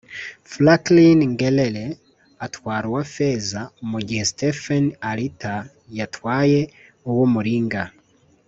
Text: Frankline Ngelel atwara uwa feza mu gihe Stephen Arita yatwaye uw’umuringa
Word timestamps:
Frankline 0.51 1.23
Ngelel 1.31 1.75
atwara 2.45 2.85
uwa 2.91 3.03
feza 3.13 3.61
mu 3.89 3.99
gihe 4.07 4.23
Stephen 4.31 4.85
Arita 5.09 5.55
yatwaye 5.97 6.61
uw’umuringa 7.09 7.81